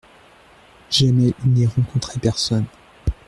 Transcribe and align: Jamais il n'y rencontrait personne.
Jamais 0.89 1.31
il 1.45 1.51
n'y 1.51 1.67
rencontrait 1.67 2.17
personne. 2.19 2.65